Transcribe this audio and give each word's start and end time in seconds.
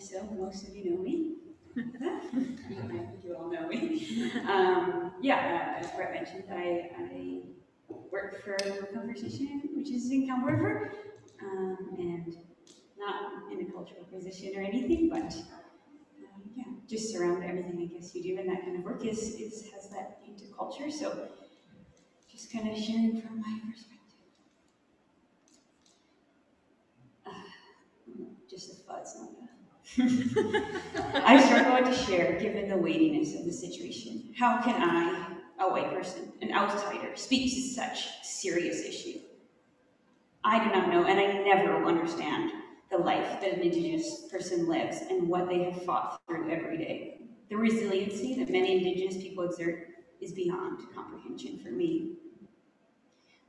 so 0.00 0.22
most 0.38 0.66
of 0.66 0.74
you 0.74 0.90
know 0.90 1.02
me. 1.02 1.34
I 1.76 1.80
think 2.32 3.24
you 3.24 3.36
all 3.36 3.50
know 3.50 3.68
me. 3.68 4.32
Um, 4.48 5.12
yeah, 5.20 5.76
uh, 5.78 5.84
as 5.84 5.90
Brett 5.92 6.12
mentioned, 6.12 6.44
I, 6.50 6.90
I 6.98 7.40
work 8.10 8.42
for 8.42 8.54
a 8.54 8.86
Conversation, 8.94 9.60
which 9.74 9.90
is 9.90 10.10
in 10.10 10.26
Campbell 10.26 10.48
River, 10.48 10.92
um, 11.42 11.76
and 11.98 12.36
not 12.98 13.52
in 13.52 13.66
a 13.66 13.70
cultural 13.70 14.04
position 14.04 14.52
or 14.56 14.62
anything, 14.62 15.10
but 15.10 15.34
um, 15.34 16.42
yeah, 16.56 16.64
just 16.88 17.14
around 17.16 17.42
everything 17.42 17.90
I 17.90 17.94
guess 17.94 18.14
you 18.14 18.22
do, 18.22 18.38
and 18.40 18.48
that 18.48 18.62
kind 18.62 18.76
of 18.78 18.84
work 18.84 19.04
is, 19.04 19.18
is 19.18 19.68
has 19.74 19.90
that 19.90 20.20
into 20.26 20.44
culture. 20.56 20.90
So 20.90 21.28
just 22.32 22.52
kind 22.52 22.68
of 22.70 22.76
sharing 22.76 23.20
from 23.20 23.40
my 23.40 23.60
perspective. 23.70 23.98
Uh, 27.26 27.30
just 28.48 28.72
a 28.72 28.74
thoughts 28.76 29.16
on 29.18 29.28
that. 29.40 29.59
I 29.98 31.42
struggle 31.44 31.90
to 31.90 31.96
share 31.96 32.38
given 32.40 32.68
the 32.68 32.76
weightiness 32.76 33.34
of 33.34 33.44
the 33.44 33.52
situation. 33.52 34.34
How 34.38 34.60
can 34.62 34.76
I, 34.80 35.36
a 35.58 35.70
white 35.70 35.90
person, 35.90 36.32
an 36.42 36.52
outsider, 36.52 37.16
speak 37.16 37.52
to 37.54 37.60
such 37.60 38.08
serious 38.22 38.82
issue? 38.82 39.20
I 40.44 40.64
do 40.64 40.70
not 40.70 40.88
know, 40.88 41.04
and 41.04 41.18
I 41.18 41.42
never 41.44 41.78
will 41.78 41.88
understand 41.88 42.50
the 42.90 42.98
life 42.98 43.40
that 43.40 43.52
an 43.52 43.60
Indigenous 43.60 44.28
person 44.30 44.68
lives 44.68 44.98
and 45.10 45.28
what 45.28 45.48
they 45.48 45.64
have 45.64 45.84
fought 45.84 46.20
through 46.26 46.50
every 46.50 46.78
day. 46.78 47.20
The 47.48 47.56
resiliency 47.56 48.34
that 48.36 48.50
many 48.50 48.78
Indigenous 48.78 49.22
people 49.22 49.44
exert 49.44 49.88
is 50.20 50.32
beyond 50.32 50.80
comprehension 50.94 51.58
for 51.58 51.70
me. 51.70 52.16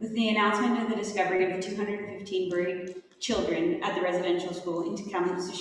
With 0.01 0.15
the 0.15 0.29
announcement 0.29 0.81
of 0.81 0.89
the 0.89 0.95
discovery 0.95 1.45
of 1.45 1.55
the 1.55 1.61
215 1.61 2.49
buried 2.49 2.95
children 3.19 3.83
at 3.83 3.93
the 3.93 4.01
residential 4.01 4.51
school 4.51 4.81
in 4.81 4.95
Tecumseh 4.97 5.53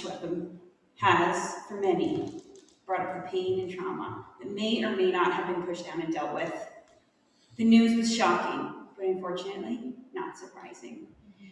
has, 0.97 1.57
for 1.69 1.79
many, 1.79 2.41
brought 2.87 3.01
up 3.01 3.23
the 3.23 3.31
pain 3.31 3.61
and 3.61 3.71
trauma 3.71 4.25
that 4.41 4.51
may 4.51 4.83
or 4.83 4.97
may 4.97 5.11
not 5.11 5.35
have 5.35 5.55
been 5.55 5.63
pushed 5.63 5.85
down 5.85 6.01
and 6.01 6.15
dealt 6.15 6.33
with. 6.33 6.55
The 7.59 7.65
news 7.65 7.95
was 7.95 8.17
shocking, 8.17 8.87
but 8.97 9.05
unfortunately, 9.05 9.93
not 10.15 10.39
surprising. 10.39 11.09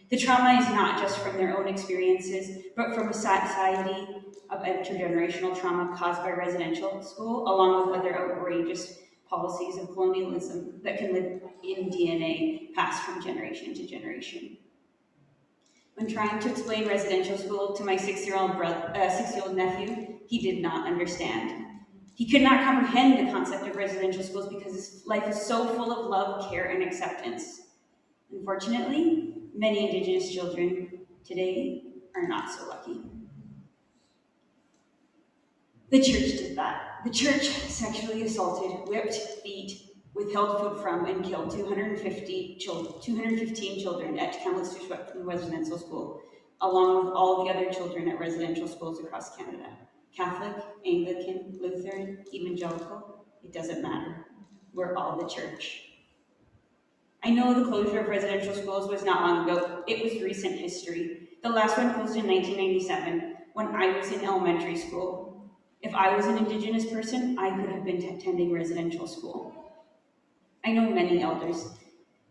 The 0.09 0.17
trauma 0.17 0.59
is 0.59 0.67
not 0.69 0.99
just 0.99 1.19
from 1.19 1.37
their 1.37 1.55
own 1.59 1.67
experiences, 1.67 2.63
but 2.75 2.95
from 2.95 3.09
a 3.09 3.13
society 3.13 4.07
of 4.49 4.63
intergenerational 4.63 5.55
trauma 5.55 5.95
caused 5.95 6.23
by 6.23 6.31
residential 6.31 7.03
school, 7.03 7.43
along 7.43 7.91
with 7.91 7.99
other 7.99 8.17
outrageous 8.17 8.97
policies 9.29 9.77
of 9.77 9.93
colonialism 9.93 10.81
that 10.83 10.97
can 10.97 11.13
live 11.13 11.41
in 11.63 11.89
DNA 11.89 12.73
passed 12.73 13.03
from 13.03 13.21
generation 13.21 13.73
to 13.75 13.85
generation. 13.85 14.57
When 15.95 16.07
trying 16.07 16.39
to 16.39 16.49
explain 16.49 16.87
residential 16.87 17.37
school 17.37 17.75
to 17.75 17.83
my 17.83 17.95
six-year-old 17.95 18.51
uh, 18.51 19.09
six-year-old 19.09 19.55
nephew, 19.55 20.19
he 20.27 20.39
did 20.39 20.61
not 20.61 20.87
understand. 20.87 21.65
He 22.15 22.29
could 22.29 22.41
not 22.41 22.63
comprehend 22.63 23.27
the 23.27 23.31
concept 23.31 23.67
of 23.67 23.75
residential 23.75 24.23
schools 24.23 24.49
because 24.49 24.73
his 24.73 25.03
life 25.05 25.27
is 25.27 25.39
so 25.41 25.67
full 25.67 25.91
of 25.91 26.07
love, 26.07 26.49
care, 26.49 26.65
and 26.65 26.83
acceptance. 26.83 27.61
Unfortunately, 28.31 29.35
many 29.53 29.87
Indigenous 29.87 30.33
children 30.33 31.05
today 31.25 31.83
are 32.15 32.27
not 32.27 32.49
so 32.51 32.67
lucky. 32.67 33.01
The 35.91 36.03
church 36.03 36.37
did 36.37 36.55
that. 36.55 36.99
The 37.03 37.09
church 37.09 37.47
sexually 37.47 38.21
assaulted, 38.23 38.87
whipped, 38.87 39.17
beat, 39.43 39.89
withheld 40.13 40.59
food 40.59 40.83
from, 40.83 41.05
and 41.05 41.25
killed 41.25 41.49
250 41.49 42.57
children, 42.59 42.93
215 43.01 43.81
children 43.81 44.19
at 44.19 44.39
Kamloops 44.43 44.75
Residential 45.15 45.79
School, 45.79 46.21
along 46.61 47.05
with 47.05 47.15
all 47.15 47.43
the 47.43 47.51
other 47.51 47.71
children 47.71 48.07
at 48.07 48.19
residential 48.19 48.67
schools 48.67 48.99
across 48.99 49.35
Canada. 49.35 49.65
Catholic, 50.15 50.63
Anglican, 50.85 51.57
Lutheran, 51.59 52.23
Evangelical, 52.33 53.25
it 53.43 53.51
doesn't 53.51 53.81
matter. 53.81 54.25
We're 54.73 54.95
all 54.95 55.17
the 55.17 55.27
church. 55.27 55.83
I 57.23 57.31
know 57.31 57.53
the 57.53 57.69
closure 57.69 58.01
of 58.01 58.07
residential 58.07 58.53
schools 58.53 58.89
was 58.89 59.03
not 59.03 59.21
long 59.21 59.49
ago. 59.49 59.83
It 59.87 60.03
was 60.03 60.21
recent 60.21 60.59
history. 60.59 61.29
The 61.41 61.49
last 61.49 61.77
one 61.77 61.93
closed 61.93 62.15
in 62.15 62.27
1997 62.27 63.35
when 63.53 63.67
I 63.67 63.97
was 63.97 64.11
in 64.11 64.23
elementary 64.23 64.77
school. 64.77 65.28
If 65.81 65.95
I 65.95 66.15
was 66.15 66.25
an 66.25 66.37
Indigenous 66.37 66.85
person, 66.85 67.37
I 67.39 67.55
could 67.55 67.69
have 67.69 67.85
been 67.85 68.03
attending 68.03 68.51
residential 68.51 69.07
school. 69.07 69.53
I 70.65 70.73
know 70.73 70.89
many 70.89 71.21
elders 71.21 71.69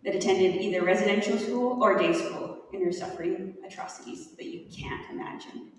that 0.04 0.14
attended 0.14 0.60
either 0.60 0.84
residential 0.84 1.38
school 1.38 1.82
or 1.82 1.96
day 1.96 2.12
school 2.12 2.64
and 2.72 2.86
are 2.86 2.92
suffering 2.92 3.54
atrocities 3.66 4.36
that 4.36 4.44
you 4.44 4.66
can't 4.70 5.10
imagine. 5.10 5.72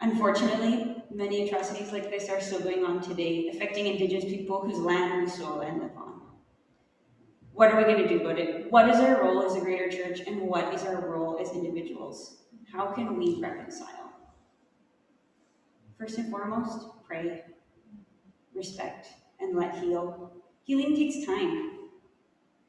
Unfortunately, 0.00 1.02
many 1.10 1.48
atrocities 1.48 1.90
like 1.90 2.10
this 2.10 2.28
are 2.28 2.40
still 2.40 2.60
going 2.60 2.84
on 2.84 3.00
today, 3.00 3.48
affecting 3.48 3.86
Indigenous 3.86 4.26
people 4.26 4.60
whose 4.60 4.78
land 4.78 5.22
we 5.22 5.30
soil 5.30 5.60
and 5.60 5.80
live 5.80 5.96
on. 5.96 6.20
What 7.54 7.72
are 7.72 7.78
we 7.78 7.84
going 7.84 8.06
to 8.06 8.08
do 8.08 8.20
about 8.20 8.38
it? 8.38 8.70
What 8.70 8.90
is 8.90 8.96
our 8.96 9.22
role 9.22 9.42
as 9.42 9.56
a 9.56 9.60
greater 9.60 9.88
church, 9.88 10.20
and 10.26 10.42
what 10.42 10.74
is 10.74 10.84
our 10.84 11.08
role 11.08 11.38
as 11.40 11.52
individuals? 11.52 12.42
How 12.70 12.92
can 12.92 13.16
we 13.16 13.38
reconcile? 13.40 14.05
First 15.98 16.18
and 16.18 16.30
foremost, 16.30 16.88
pray, 17.06 17.42
respect, 18.54 19.08
and 19.40 19.56
let 19.56 19.78
heal. 19.78 20.32
Healing 20.64 20.94
takes 20.94 21.26
time. 21.26 21.72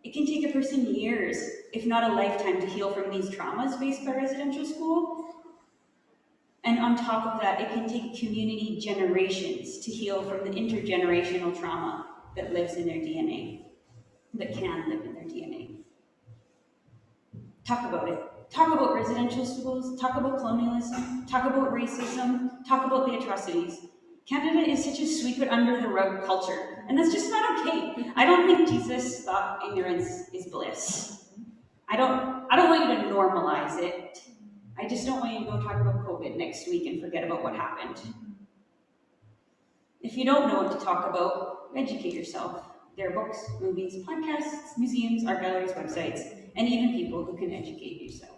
It 0.03 0.13
can 0.13 0.25
take 0.25 0.47
a 0.47 0.53
person 0.53 0.93
years, 0.93 1.37
if 1.73 1.85
not 1.85 2.09
a 2.09 2.13
lifetime, 2.13 2.61
to 2.61 2.67
heal 2.67 2.91
from 2.93 3.11
these 3.11 3.29
traumas 3.29 3.77
faced 3.77 4.05
by 4.05 4.13
residential 4.15 4.65
school. 4.65 5.25
And 6.63 6.79
on 6.79 6.95
top 6.95 7.25
of 7.33 7.41
that, 7.41 7.59
it 7.59 7.69
can 7.69 7.87
take 7.87 8.17
community 8.17 8.79
generations 8.79 9.79
to 9.79 9.91
heal 9.91 10.21
from 10.23 10.43
the 10.45 10.51
intergenerational 10.57 11.57
trauma 11.57 12.07
that 12.35 12.53
lives 12.53 12.75
in 12.75 12.85
their 12.85 12.97
DNA 12.97 13.63
that 14.33 14.53
can 14.53 14.89
live 14.89 15.03
in 15.03 15.13
their 15.13 15.23
DNA. 15.23 15.77
Talk 17.65 17.85
about 17.85 18.09
it. 18.09 18.19
Talk 18.49 18.73
about 18.73 18.95
residential 18.95 19.45
schools, 19.45 19.99
talk 19.99 20.15
about 20.17 20.37
colonialism, 20.37 21.25
talk 21.27 21.45
about 21.45 21.73
racism, 21.73 22.49
talk 22.67 22.85
about 22.85 23.07
the 23.07 23.17
atrocities. 23.17 23.87
Canada 24.27 24.69
is 24.69 24.83
such 24.83 24.99
a 24.99 25.07
sweep 25.07 25.39
it 25.39 25.49
under 25.49 25.79
the 25.81 25.87
rug 25.87 26.25
culture, 26.25 26.83
and 26.87 26.97
that's 26.97 27.13
just 27.13 27.29
not 27.29 27.67
okay. 27.67 28.11
I 28.15 28.25
don't 28.25 28.47
think 28.47 28.67
Jesus 28.67 29.23
thought 29.23 29.63
ignorance 29.67 30.29
is 30.33 30.47
bliss. 30.47 31.29
I 31.89 31.95
don't, 31.95 32.45
I 32.49 32.55
don't 32.55 32.69
want 32.69 32.89
you 32.89 33.07
to 33.07 33.15
normalize 33.15 33.81
it. 33.81 34.19
I 34.77 34.87
just 34.87 35.05
don't 35.05 35.19
want 35.19 35.33
you 35.33 35.39
to 35.39 35.51
go 35.51 35.61
talk 35.61 35.79
about 35.79 36.05
COVID 36.05 36.37
next 36.37 36.67
week 36.67 36.87
and 36.87 37.01
forget 37.01 37.23
about 37.23 37.43
what 37.43 37.55
happened. 37.55 38.01
If 40.01 40.15
you 40.15 40.25
don't 40.25 40.47
know 40.47 40.63
what 40.63 40.77
to 40.77 40.85
talk 40.85 41.09
about, 41.09 41.69
educate 41.75 42.13
yourself. 42.13 42.63
There 42.97 43.09
are 43.09 43.13
books, 43.13 43.45
movies, 43.61 44.05
podcasts, 44.05 44.77
museums, 44.77 45.25
art 45.25 45.41
galleries, 45.41 45.71
websites, 45.71 46.21
and 46.55 46.67
even 46.67 46.95
people 46.95 47.23
who 47.25 47.37
can 47.37 47.53
educate 47.53 48.01
yourself. 48.01 48.36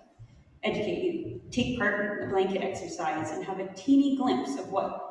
Educate 0.63 1.03
you. 1.03 1.41
Take 1.51 1.79
part 1.79 2.21
in 2.21 2.27
the 2.27 2.33
blanket 2.33 2.61
exercise 2.61 3.31
and 3.31 3.43
have 3.45 3.59
a 3.59 3.73
teeny 3.73 4.17
glimpse 4.17 4.59
of 4.59 4.69
what 4.69 5.09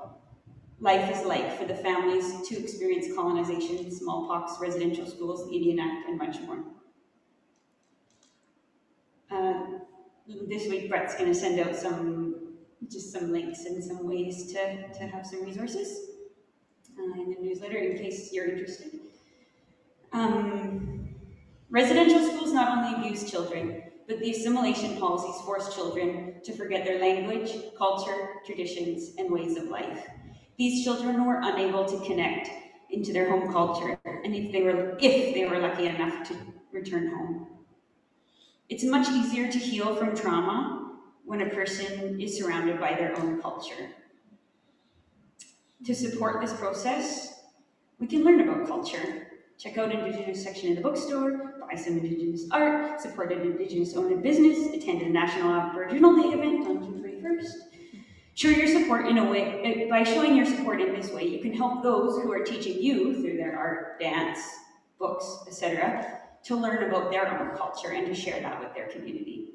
life 0.80 1.10
is 1.16 1.24
like 1.26 1.58
for 1.58 1.64
the 1.64 1.74
families 1.74 2.46
to 2.48 2.58
experience 2.58 3.06
colonization, 3.14 3.90
smallpox, 3.90 4.60
residential 4.60 5.06
schools, 5.06 5.48
the 5.48 5.56
Indian 5.56 5.80
Act, 5.80 6.08
and 6.08 6.18
much 6.18 6.38
more. 6.40 6.62
Uh, 9.30 9.78
this 10.48 10.68
week, 10.68 10.88
Brett's 10.88 11.14
going 11.14 11.32
to 11.32 11.38
send 11.38 11.58
out 11.58 11.74
some, 11.74 12.54
just 12.90 13.12
some 13.12 13.32
links 13.32 13.64
and 13.64 13.82
some 13.82 14.06
ways 14.06 14.52
to, 14.52 14.88
to 14.92 15.06
have 15.06 15.26
some 15.26 15.42
resources 15.42 16.10
uh, 16.98 17.20
in 17.20 17.30
the 17.30 17.36
newsletter 17.40 17.78
in 17.78 17.98
case 17.98 18.30
you're 18.32 18.48
interested. 18.48 19.00
Um, 20.12 21.08
residential 21.70 22.20
schools 22.20 22.52
not 22.52 22.78
only 22.78 22.98
abuse 23.00 23.30
children, 23.30 23.82
but 24.08 24.18
the 24.20 24.30
assimilation 24.30 24.96
policies 24.96 25.40
force 25.42 25.74
children 25.74 26.36
to 26.42 26.52
forget 26.54 26.84
their 26.84 26.98
language, 26.98 27.52
culture, 27.76 28.30
traditions, 28.46 29.12
and 29.18 29.30
ways 29.30 29.58
of 29.58 29.64
life. 29.64 30.08
These 30.56 30.82
children 30.82 31.26
were 31.26 31.40
unable 31.42 31.84
to 31.84 32.06
connect 32.06 32.48
into 32.90 33.12
their 33.12 33.28
home 33.28 33.52
culture, 33.52 34.00
and 34.24 34.34
if 34.34 34.50
they 34.50 34.62
were, 34.62 34.96
if 34.98 35.34
they 35.34 35.44
were 35.44 35.58
lucky 35.58 35.86
enough 35.86 36.26
to 36.28 36.34
return 36.72 37.14
home. 37.14 37.46
It's 38.70 38.82
much 38.82 39.08
easier 39.10 39.52
to 39.52 39.58
heal 39.58 39.94
from 39.94 40.16
trauma 40.16 40.96
when 41.26 41.42
a 41.42 41.50
person 41.50 42.18
is 42.18 42.38
surrounded 42.38 42.80
by 42.80 42.94
their 42.94 43.14
own 43.18 43.42
culture. 43.42 43.90
To 45.84 45.94
support 45.94 46.40
this 46.40 46.54
process, 46.54 47.42
we 47.98 48.06
can 48.06 48.24
learn 48.24 48.40
about 48.40 48.66
culture, 48.66 49.28
Check 49.58 49.76
out 49.76 49.90
Indigenous 49.90 50.44
section 50.44 50.68
in 50.68 50.76
the 50.76 50.80
bookstore, 50.80 51.54
buy 51.68 51.76
some 51.76 51.98
Indigenous 51.98 52.44
art, 52.50 53.00
support 53.00 53.32
an 53.32 53.42
Indigenous-owned 53.42 54.22
business, 54.22 54.72
attend 54.72 55.02
a 55.02 55.08
National 55.08 55.52
Aboriginal 55.52 56.16
Day 56.16 56.28
event 56.28 56.66
on 56.66 56.82
June 56.82 57.02
31st. 57.02 57.52
Show 58.34 58.48
your 58.50 58.68
support 58.68 59.06
in 59.06 59.18
a 59.18 59.24
way, 59.24 59.86
by 59.90 60.04
showing 60.04 60.36
your 60.36 60.46
support 60.46 60.80
in 60.80 60.92
this 60.94 61.10
way, 61.10 61.24
you 61.24 61.40
can 61.40 61.52
help 61.52 61.82
those 61.82 62.22
who 62.22 62.32
are 62.32 62.44
teaching 62.44 62.80
you 62.80 63.20
through 63.20 63.36
their 63.36 63.58
art, 63.58 64.00
dance, 64.00 64.40
books, 64.98 65.44
etc., 65.48 66.20
to 66.44 66.56
learn 66.56 66.84
about 66.84 67.10
their 67.10 67.26
own 67.26 67.56
culture 67.56 67.92
and 67.92 68.06
to 68.06 68.14
share 68.14 68.40
that 68.40 68.60
with 68.60 68.72
their 68.74 68.86
community. 68.86 69.54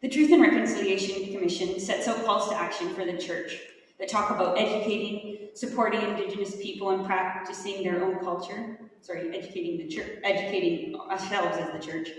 The 0.00 0.08
Truth 0.08 0.32
and 0.32 0.42
Reconciliation 0.42 1.32
Commission 1.34 1.78
sets 1.78 2.08
out 2.08 2.24
calls 2.24 2.48
to 2.48 2.56
action 2.56 2.94
for 2.94 3.04
the 3.04 3.18
church 3.18 3.58
that 3.98 4.08
talk 4.08 4.30
about 4.30 4.58
educating, 4.58 5.35
supporting 5.56 6.02
Indigenous 6.02 6.54
people 6.56 6.90
and 6.90 7.04
practicing 7.04 7.82
their 7.82 8.04
own 8.04 8.18
culture. 8.20 8.78
Sorry, 9.00 9.36
educating 9.36 9.78
the 9.78 9.88
church, 9.88 10.18
educating 10.22 10.94
ourselves 10.96 11.56
as 11.58 11.72
the 11.72 11.78
church. 11.78 12.10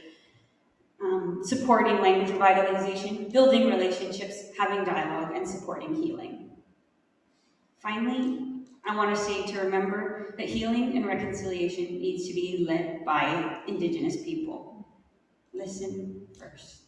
Um, 1.00 1.42
supporting 1.44 2.02
language 2.02 2.32
revitalization, 2.32 3.32
building 3.32 3.68
relationships, 3.70 4.46
having 4.58 4.84
dialogue, 4.84 5.36
and 5.36 5.48
supporting 5.48 5.94
healing. 5.94 6.50
Finally, 7.78 8.64
I 8.88 8.96
want 8.96 9.16
to 9.16 9.22
say 9.22 9.46
to 9.46 9.62
remember 9.62 10.34
that 10.40 10.50
healing 10.50 10.98
and 10.98 11.06
reconciliation 11.06 11.86
needs 12.00 12.28
to 12.28 12.34
be 12.34 12.66
led 12.68 13.06
by 13.06 13.62
Indigenous 13.68 14.24
people. 14.24 14.88
Listen 15.54 16.26
first. 16.40 16.87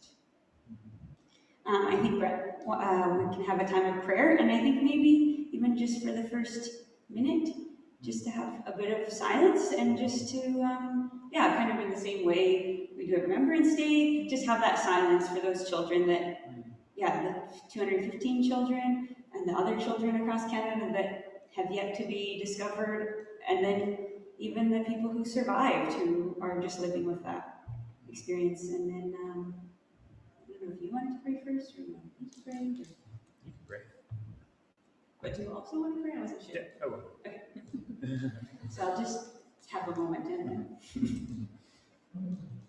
Um, 1.70 1.86
I 1.86 1.96
think 2.02 2.20
uh, 2.20 3.08
we 3.10 3.36
can 3.36 3.44
have 3.44 3.60
a 3.60 3.64
time 3.64 3.96
of 3.96 4.04
prayer, 4.04 4.34
and 4.34 4.50
I 4.50 4.58
think 4.58 4.82
maybe 4.82 5.50
even 5.52 5.78
just 5.78 6.04
for 6.04 6.10
the 6.10 6.24
first 6.24 6.68
minute, 7.08 7.54
just 8.02 8.24
to 8.24 8.30
have 8.30 8.64
a 8.66 8.76
bit 8.76 9.06
of 9.06 9.12
silence 9.12 9.72
and 9.72 9.96
just 9.96 10.30
to, 10.30 10.62
um, 10.62 11.28
yeah, 11.32 11.54
kind 11.54 11.70
of 11.70 11.84
in 11.84 11.92
the 11.92 12.00
same 12.00 12.26
way 12.26 12.90
we 12.96 13.06
do 13.06 13.14
at 13.14 13.22
Remembrance 13.22 13.76
Day, 13.76 14.26
just 14.26 14.44
have 14.46 14.60
that 14.62 14.80
silence 14.80 15.28
for 15.28 15.38
those 15.38 15.68
children 15.70 16.08
that, 16.08 16.50
yeah, 16.96 17.22
the 17.22 17.34
215 17.72 18.48
children 18.48 19.14
and 19.32 19.48
the 19.48 19.52
other 19.52 19.78
children 19.78 20.22
across 20.22 20.50
Canada 20.50 20.90
that 20.92 21.44
have 21.54 21.70
yet 21.70 21.94
to 21.98 22.04
be 22.04 22.42
discovered, 22.44 23.26
and 23.48 23.64
then 23.64 23.98
even 24.40 24.70
the 24.70 24.80
people 24.80 25.10
who 25.10 25.24
survived 25.24 25.92
who 25.92 26.36
are 26.40 26.60
just 26.60 26.80
living 26.80 27.06
with 27.06 27.22
that 27.22 27.60
experience. 28.08 28.70
And 28.70 28.90
then, 28.90 29.14
um, 29.22 29.69
know 30.60 30.74
if 30.74 30.82
you 30.82 30.90
wanted 30.92 31.14
to 31.14 31.20
pray 31.24 31.40
first 31.44 31.76
or 31.78 31.82
you 31.82 31.94
want 31.94 32.06
me 32.20 32.28
to 32.28 32.40
pray. 32.42 32.58
Or, 32.58 32.64
You 32.64 32.84
can 33.42 33.52
pray. 33.66 33.78
but 35.22 35.34
do 35.36 35.42
you 35.42 35.52
also 35.54 35.80
want 35.80 35.96
to 35.96 36.02
pray? 36.02 36.12
I 36.16 36.20
wasn't 36.22 36.42
sure. 36.42 36.54
Yeah, 36.54 36.84
I 36.84 36.86
will. 36.86 37.02
Okay. 37.26 37.42
So 38.70 38.88
I'll 38.88 38.96
just 38.98 39.18
have 39.70 39.88
a 39.88 39.94
moment 39.96 40.26
and 40.26 41.48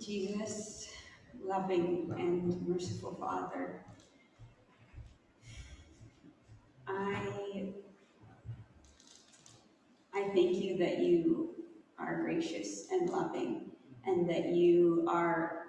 Jesus, 0.00 0.88
loving 1.44 2.12
and 2.18 2.66
merciful 2.66 3.16
Father, 3.20 3.84
I, 6.86 7.72
I 10.14 10.22
thank 10.34 10.56
you 10.56 10.78
that 10.78 10.98
you 10.98 11.54
are 11.98 12.22
gracious 12.22 12.86
and 12.90 13.10
loving 13.10 13.70
and 14.06 14.28
that 14.30 14.46
you 14.46 15.06
are 15.08 15.66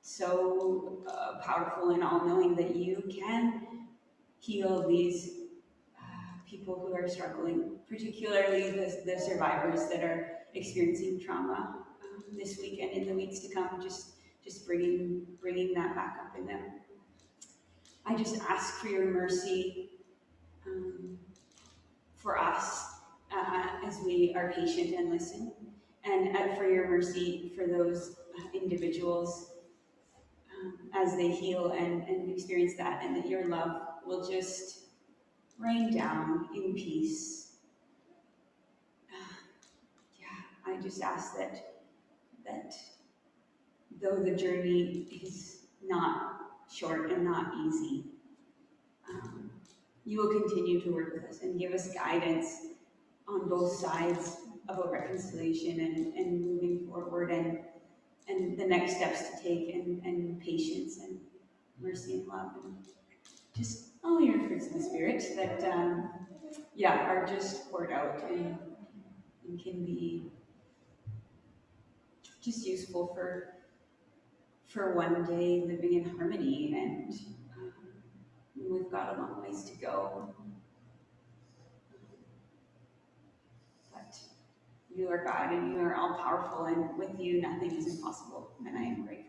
so 0.00 1.02
uh, 1.08 1.40
powerful 1.42 1.90
and 1.90 2.02
all-knowing 2.02 2.54
that 2.56 2.76
you 2.76 3.02
can 3.12 3.66
heal 4.40 4.86
these 4.88 5.40
uh, 5.98 6.38
people 6.48 6.74
who 6.78 6.94
are 6.94 7.08
struggling, 7.08 7.72
particularly 7.88 8.70
the, 8.70 9.02
the 9.04 9.18
survivors 9.18 9.88
that 9.88 10.04
are 10.04 10.38
experiencing 10.54 11.20
trauma. 11.20 11.52
um, 11.54 11.85
this 12.36 12.58
week 12.58 12.80
and 12.80 12.90
in 12.90 13.06
the 13.06 13.14
weeks 13.14 13.40
to 13.40 13.54
come, 13.54 13.80
just, 13.82 14.14
just 14.44 14.66
bringing, 14.66 15.26
bringing 15.40 15.74
that 15.74 15.94
back 15.94 16.18
up 16.20 16.38
in 16.38 16.46
them. 16.46 16.60
I 18.04 18.14
just 18.14 18.40
ask 18.48 18.74
for 18.74 18.88
your 18.88 19.06
mercy 19.06 19.90
um, 20.66 21.18
for 22.14 22.38
us 22.38 22.86
uh, 23.32 23.66
as 23.84 23.98
we 24.04 24.34
are 24.36 24.52
patient 24.52 24.94
and 24.94 25.10
listen, 25.10 25.52
and 26.04 26.36
uh, 26.36 26.54
for 26.54 26.68
your 26.68 26.88
mercy 26.88 27.52
for 27.56 27.66
those 27.66 28.16
uh, 28.38 28.48
individuals 28.54 29.50
um, 30.56 30.78
as 30.94 31.16
they 31.16 31.30
heal 31.30 31.72
and, 31.72 32.04
and 32.04 32.30
experience 32.30 32.74
that, 32.76 33.02
and 33.02 33.16
that 33.16 33.28
your 33.28 33.48
love 33.48 33.80
will 34.06 34.28
just 34.28 34.86
rain 35.58 35.96
down 35.96 36.48
in 36.54 36.74
peace. 36.74 37.56
Uh, 39.12 39.34
yeah, 40.20 40.72
I 40.72 40.80
just 40.80 41.02
ask 41.02 41.36
that 41.36 41.75
that 42.46 42.76
though 44.00 44.16
the 44.22 44.34
journey 44.34 45.06
is 45.22 45.66
not 45.84 46.40
short 46.72 47.10
and 47.12 47.24
not 47.24 47.54
easy, 47.66 48.04
um, 49.08 49.50
you 50.04 50.18
will 50.18 50.40
continue 50.40 50.80
to 50.80 50.90
work 50.90 51.14
with 51.14 51.24
us 51.24 51.42
and 51.42 51.58
give 51.58 51.72
us 51.72 51.92
guidance 51.94 52.66
on 53.28 53.48
both 53.48 53.72
sides 53.72 54.38
about 54.68 54.90
reconciliation 54.90 55.80
and, 55.80 56.14
and 56.14 56.44
moving 56.44 56.86
forward 56.86 57.30
and 57.30 57.58
and 58.28 58.58
the 58.58 58.64
next 58.64 58.96
steps 58.96 59.30
to 59.30 59.42
take 59.42 59.72
and, 59.72 60.04
and 60.04 60.40
patience 60.40 60.98
and 60.98 61.18
mercy 61.80 62.14
and 62.14 62.26
love 62.26 62.50
and 62.64 62.74
just 63.56 63.84
all 64.02 64.20
your 64.20 64.40
fruits 64.46 64.66
of 64.66 64.74
the 64.74 64.80
spirit 64.80 65.22
that 65.36 65.62
um, 65.72 66.10
yeah 66.74 67.06
are 67.06 67.26
just 67.26 67.70
poured 67.70 67.92
out 67.92 68.22
and, 68.28 68.58
and 69.46 69.62
can 69.62 69.84
be 69.84 70.24
just 72.46 72.64
useful 72.64 73.08
for 73.12 73.54
for 74.68 74.94
one 74.94 75.24
day 75.24 75.64
living 75.66 75.94
in 75.94 76.04
harmony 76.16 76.72
and 76.76 77.12
um, 77.56 77.72
we've 78.56 78.90
got 78.90 79.16
a 79.16 79.20
long 79.20 79.42
ways 79.42 79.64
to 79.64 79.76
go. 79.78 80.32
But 83.92 84.16
you 84.94 85.08
are 85.08 85.24
god 85.24 85.52
and 85.52 85.72
you 85.72 85.80
are 85.80 85.96
all 85.96 86.14
powerful 86.14 86.66
and 86.66 86.96
with 86.96 87.18
you 87.18 87.42
nothing 87.42 87.76
is 87.76 87.96
impossible 87.96 88.52
and 88.64 88.78
i 88.78 88.82
am 88.82 89.04
grateful 89.04 89.25